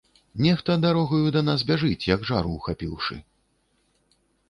[0.45, 3.23] Нехта дарогаю да нас бяжыць, як жару ўхапіўшы.